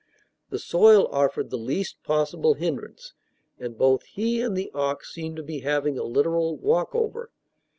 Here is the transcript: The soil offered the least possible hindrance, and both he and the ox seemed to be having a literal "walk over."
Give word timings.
The 0.49 0.57
soil 0.57 1.07
offered 1.11 1.51
the 1.51 1.59
least 1.59 2.01
possible 2.01 2.55
hindrance, 2.55 3.13
and 3.59 3.77
both 3.77 4.01
he 4.05 4.41
and 4.41 4.57
the 4.57 4.71
ox 4.73 5.13
seemed 5.13 5.35
to 5.35 5.43
be 5.43 5.59
having 5.59 5.95
a 5.99 6.03
literal 6.03 6.57
"walk 6.57 6.95
over." 6.95 7.29